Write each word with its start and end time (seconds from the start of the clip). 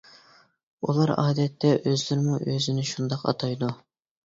ئۇلار 0.87 1.13
ئادەتتە 1.17 1.75
ئۆزلىرىمۇ 1.77 2.41
ئۆزىنى 2.41 2.89
شۇنداق 2.95 3.25
ئاتايدۇ. 3.31 3.73